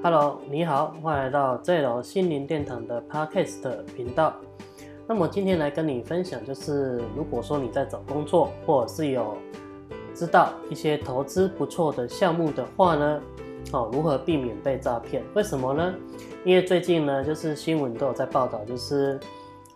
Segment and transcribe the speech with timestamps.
[0.00, 4.32] Hello，你好，欢迎来到这楼心灵殿堂的 Podcast 频道。
[5.08, 9.36] 那么今天来跟你分享，就是如果说你在找工作，或者是有
[10.14, 13.20] 知道一些投资不错的项目的话呢，
[13.72, 15.20] 哦，如何避免被诈骗？
[15.34, 15.92] 为什么呢？
[16.44, 19.18] 因为最近呢，就是新闻都有在报道，就是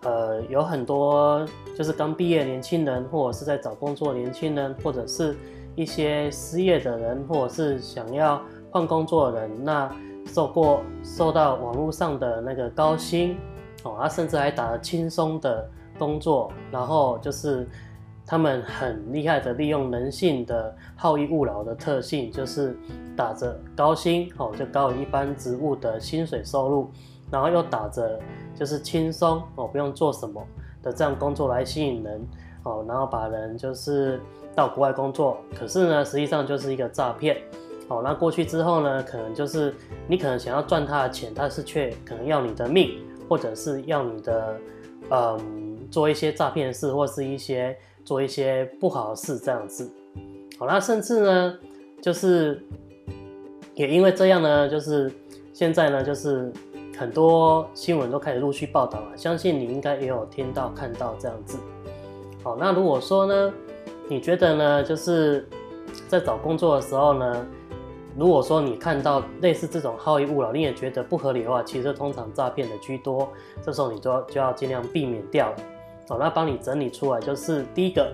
[0.05, 1.45] 呃，有很多
[1.77, 5.35] 就是刚毕业年轻人，或者是在找工作年轻人，或者是
[5.75, 9.93] 一些失业的人，或者是想要换工作的人，那
[10.27, 13.37] 受过受到网络上的那个高薪
[13.85, 17.69] 哦，他甚至还打了轻松的工作，然后就是
[18.27, 22.77] 他们很厉害的利用人性的好逸恶劳的特性，就是
[23.17, 26.91] 打着高薪哦，就高于一般职务的薪水收入，
[27.31, 28.19] 然后又打着
[28.55, 30.43] 就是轻松哦，不用做什么
[30.83, 32.27] 的这样工作来吸引人
[32.63, 34.21] 哦，然后把人就是
[34.55, 37.37] 到国外工作，可是呢，实际上就是一个诈骗。
[37.89, 39.75] 哦，那过去之后呢，可能就是
[40.09, 42.93] 你可能想要赚他的钱，但是却可能要你的命，
[43.29, 44.57] 或者是要你的，
[45.11, 49.91] 嗯，做一些诈骗事，或是一些做一些不好的事这样子。
[50.59, 51.59] 好，那甚至呢，
[52.01, 52.63] 就是
[53.75, 55.13] 也因为这样呢，就是
[55.53, 56.51] 现在呢，就是
[56.97, 61.59] 很多新闻都开始陆续报道了，相信你应该也有听到看到这样子。
[62.43, 63.53] 好，那如果说呢，
[64.09, 65.47] 你觉得呢，就是
[66.09, 67.47] 在找工作的时候呢？
[68.17, 73.29] 如果说你看到类似这种好逸恶劳，你也觉得不合理的话，其实通常诈骗的居多，
[73.63, 75.57] 这时候你就要就要尽量避免掉了。
[76.09, 78.13] 哦，那帮你整理出来，就是第一个，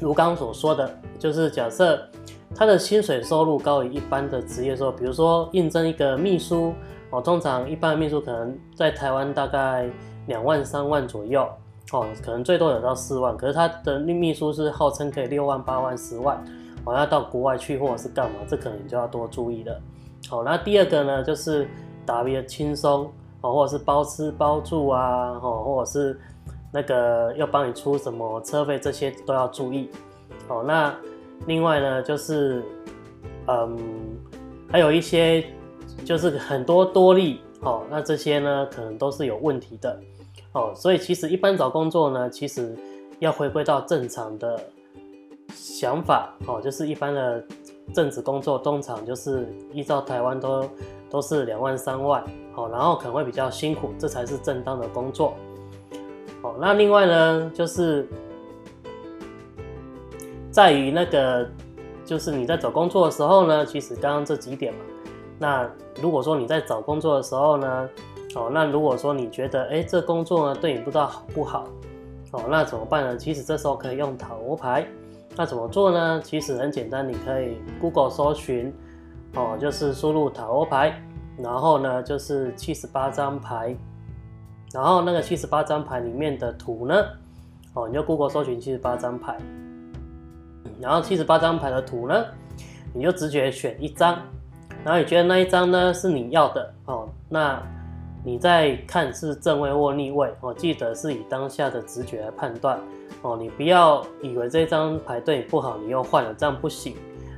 [0.00, 1.98] 如刚所说的，就是假设
[2.54, 6.74] 他的薪水收入高于一般的职业说，比如说应征一个秘书，
[7.08, 9.88] 哦，通常一般的秘书可能在台湾大概
[10.26, 11.48] 两万三万左右，
[11.92, 16.44] 哦，可能最多有到四万，可是他的秘书是号称可以六万八万十万。
[16.88, 18.38] 我要到国外去，或者是干嘛？
[18.48, 19.78] 这可能你就要多注意了。
[20.26, 21.68] 好，那第二个呢，就是
[22.06, 26.18] 打别轻松哦，或者是包吃包住啊，哦，或者是
[26.72, 29.90] 那个要帮你出什么车费，这些都要注意。
[30.48, 30.94] 哦，那
[31.46, 32.62] 另外呢，就是
[33.48, 33.78] 嗯，
[34.72, 35.44] 还有一些
[36.06, 40.00] 就是很多多利哦，那这些呢，可能都是有问题的。
[40.52, 42.74] 哦，所以其实一般找工作呢，其实
[43.18, 44.58] 要回归到正常的。
[45.60, 47.44] 想法哦，就是一般的
[47.92, 50.64] 正职工作，通常就是依照台湾都
[51.10, 55.34] 都是两万三万，好，然后可能会比较辛苦，这才是正当的工作。
[56.42, 58.06] 哦，那另外呢，就是
[60.50, 61.46] 在于那个，
[62.04, 64.80] 就是你在找工作的时候呢，其实刚刚这几点嘛，
[65.38, 65.70] 那
[66.00, 67.88] 如果说你在找工作的时候呢，
[68.36, 71.66] 哦，那如果说你觉得哎，这工作呢对你不知道好不好，
[72.32, 73.16] 哦，那怎么办呢？
[73.16, 74.86] 其实这时候可以用塔罗牌。
[75.38, 76.20] 那怎么做呢？
[76.20, 78.74] 其实很简单，你可以 Google 搜寻，
[79.36, 81.00] 哦，就是输入塔罗牌，
[81.38, 83.72] 然后呢就是七十八张牌，
[84.72, 87.06] 然后那个七十八张牌里面的图呢，
[87.72, 89.38] 哦，你就 Google 搜寻七十八张牌，
[90.80, 92.24] 然后七十八张牌的图呢，
[92.92, 94.18] 你就直觉选一张，
[94.84, 97.62] 然后你觉得那一张呢是你要的，哦，那
[98.28, 102.78] 你在看是正位或逆位，哦，记得是以当下的直觉来判断。
[103.22, 106.94] 哦，你不要以为这张牌对你不好，你又换了，这样不行。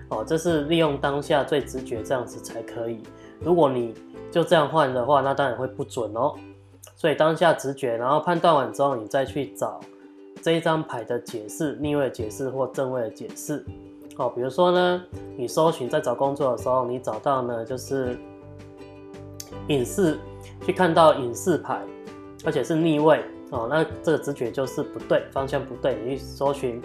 [0.09, 3.05] 哦，这是利用当下最直觉这样子才可以。
[3.39, 3.95] 如果你
[4.33, 6.35] 就这样换的话，那当然会不准哦。
[6.97, 9.79] 所以当下直觉，然后判断完之后，你再去找
[10.43, 13.65] 这一张牌的解释，逆位解释或正位的解释。
[14.17, 15.01] 哦，比如说呢，
[15.37, 18.19] 你搜寻在找工作的时候，你找到呢就是
[19.69, 20.19] 隐士，
[20.63, 21.81] 去看到隐士牌，
[22.45, 23.25] 而且是逆位。
[23.51, 25.99] 哦，那这个直觉就是不对，方向不对。
[26.05, 26.81] 你去搜寻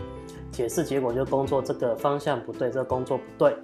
[0.51, 3.55] 解释，结果就工作这个方向不对，这个工作不对。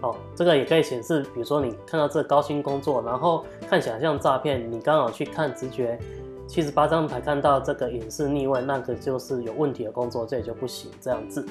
[0.00, 5.96] 哦，这个也可以显示，比如说你看到这高薪工作，然后看起来像诈骗，你刚好去看直觉
[6.48, 11.46] 七十八张牌，看到这个隐士逆位，那个就是有问题的工作，这也就不行这样子。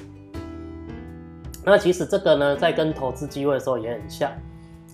[1.64, 4.30] 那其实这个呢，在跟投资机会的时候也很像。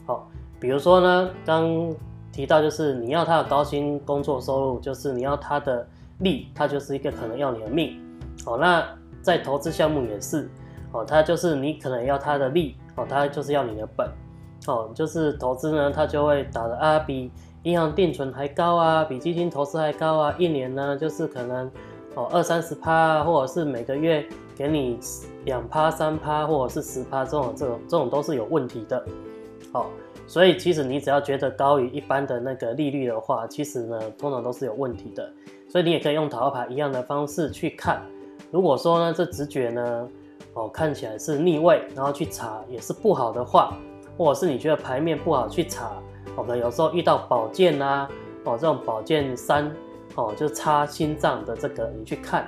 [0.06, 0.30] 好，
[0.60, 1.92] 比如说呢，刚。
[2.38, 5.84] 提到就是你要他的高薪工作收入，就是你要他的
[6.20, 8.00] 利，他就是一个可能要你的命。
[8.46, 8.80] 哦，那
[9.20, 10.48] 在投资项目也是，
[10.92, 14.08] 哦，他就是你可能要他的利，哦，他就是要你的本。
[14.68, 17.28] 哦，就是投资呢，他就会打的啊，比
[17.64, 21.68] 银行定存还高啊，比基金投资还高啊，一年呢就是可能
[22.14, 24.24] 哦二三十趴，或者是每个月
[24.54, 24.96] 给你
[25.44, 29.04] 两趴三趴，或者是十趴这种这种这种都是有问题的。
[29.72, 29.90] 好。
[30.28, 35.32] 所以其实你只要觉得高于一般的那个利率的话，其实呢通常都是有问题的。
[35.70, 38.02] 所以你也可以用塔罗牌一样的方式去看。
[38.50, 40.08] 如果说呢这直觉呢
[40.52, 43.74] 哦看起来是逆位，然后去查也是不好的话，
[44.18, 45.92] 或者是你觉得牌面不好去查，
[46.36, 48.06] 哦，可能有时候遇到宝剑啊，
[48.44, 49.74] 哦，这种宝剑三，
[50.14, 52.46] 哦，就插心脏的这个，你去看，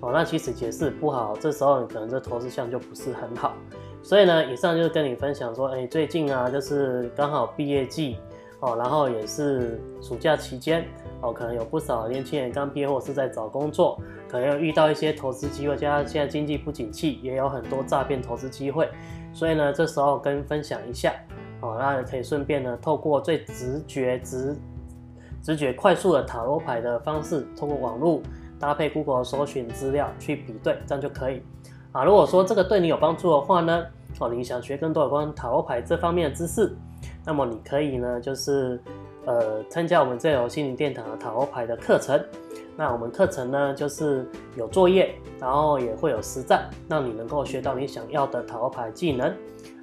[0.00, 3.54] 哦，那其实解释不好，这时候你可能这投资项就不是很好。
[4.04, 8.18] 所以呢，以上就是跟你分享说，哎，最近啊，就是刚好毕业季，
[8.60, 10.84] 哦，然后也是暑假期间，
[11.22, 13.98] 哦，可能有不少年轻人刚毕业或是在找工作，
[14.28, 18.86] 可能又遇到一些投资机会，加上现在经济不景气，也有很多诈骗投资机会，
[19.32, 21.14] 所以呢，这时候跟分享一下，
[21.62, 24.54] 哦，那也可以顺便呢，透过最直觉、直
[25.42, 28.20] 直觉、快速的塔罗牌的方式，通过网络
[28.60, 31.42] 搭配 Google 搜寻资料去比对，这样就可以。
[31.94, 33.86] 啊，如果说这个对你有帮助的话呢，
[34.18, 36.76] 哦，你想学更多有关塔罗牌这方面的知识，
[37.24, 38.80] 那么你可以呢，就是
[39.24, 42.20] 呃参加我们这有心灵殿堂的塔罗牌的课程。
[42.76, 44.26] 那我们课程呢，就是
[44.56, 49.32] 有作业，然后也会有实战，让你能够学到你想要的塔罗牌技能。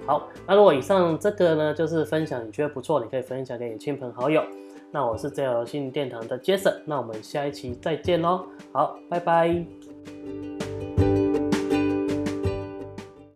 [0.06, 4.44] 好，那如果以上这个呢，就是分享，你觉得不错，你可以分享给你亲朋好友。
[4.92, 8.44] 那我是这有心灵殿堂的 Jason，那我们下一期再见喽。
[8.74, 10.61] 好，拜拜。